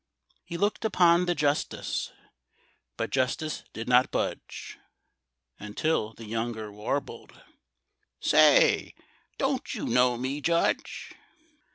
He 0.43 0.57
looked 0.57 0.83
upon 0.83 1.27
the 1.27 1.35
Justice, 1.35 2.11
But 2.97 3.11
Justice 3.11 3.63
did 3.71 3.87
not 3.87 4.09
budge 4.09 4.79
Until 5.59 6.13
the 6.15 6.25
younger 6.25 6.71
warbled, 6.71 7.39
"Say—don't 8.19 9.75
you 9.75 9.85
know 9.85 10.17
me, 10.17 10.41
Judge?" 10.41 11.13